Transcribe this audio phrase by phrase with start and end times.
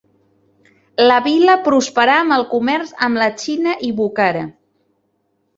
[1.11, 4.43] La vila prosperà amb el comerç amb la Xina i Bukhara.